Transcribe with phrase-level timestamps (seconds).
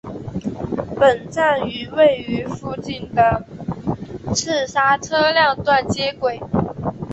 [0.97, 3.45] 本站与位于附近的
[4.33, 6.39] 赤沙车辆段接轨。